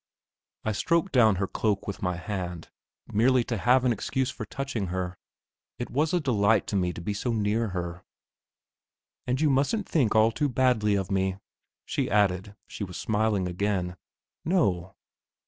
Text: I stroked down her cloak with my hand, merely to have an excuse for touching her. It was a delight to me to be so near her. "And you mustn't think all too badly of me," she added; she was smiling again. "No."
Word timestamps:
I 0.63 0.71
stroked 0.71 1.11
down 1.11 1.35
her 1.35 1.45
cloak 1.45 1.85
with 1.85 2.01
my 2.01 2.15
hand, 2.15 2.71
merely 3.13 3.43
to 3.43 3.55
have 3.55 3.85
an 3.85 3.93
excuse 3.93 4.31
for 4.31 4.45
touching 4.47 4.87
her. 4.87 5.15
It 5.77 5.91
was 5.91 6.11
a 6.11 6.19
delight 6.19 6.65
to 6.69 6.75
me 6.75 6.91
to 6.91 7.01
be 7.01 7.13
so 7.13 7.31
near 7.31 7.67
her. 7.67 8.03
"And 9.27 9.39
you 9.39 9.51
mustn't 9.51 9.87
think 9.87 10.15
all 10.15 10.31
too 10.31 10.49
badly 10.49 10.95
of 10.95 11.11
me," 11.11 11.37
she 11.85 12.09
added; 12.09 12.55
she 12.65 12.83
was 12.83 12.97
smiling 12.97 13.47
again. 13.47 13.95
"No." 14.43 14.95